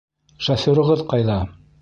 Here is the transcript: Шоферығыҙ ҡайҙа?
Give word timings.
Шоферығыҙ 0.45 1.05
ҡайҙа? 1.13 1.39